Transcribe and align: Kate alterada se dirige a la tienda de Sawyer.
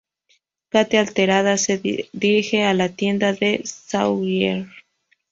Kate 0.71 0.97
alterada 1.01 1.57
se 1.59 1.77
dirige 1.77 2.63
a 2.63 2.73
la 2.73 2.89
tienda 2.89 3.33
de 3.33 3.61
Sawyer. 3.65 4.65